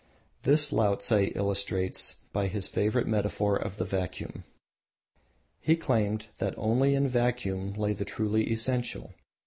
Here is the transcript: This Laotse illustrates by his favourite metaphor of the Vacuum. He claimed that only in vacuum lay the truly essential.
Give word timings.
This 0.41 0.73
Laotse 0.73 1.11
illustrates 1.35 2.15
by 2.33 2.47
his 2.47 2.67
favourite 2.67 3.05
metaphor 3.05 3.55
of 3.55 3.77
the 3.77 3.85
Vacuum. 3.85 4.43
He 5.59 5.75
claimed 5.75 6.25
that 6.39 6.55
only 6.57 6.95
in 6.95 7.07
vacuum 7.07 7.73
lay 7.73 7.93
the 7.93 8.03
truly 8.03 8.49
essential. 8.51 9.11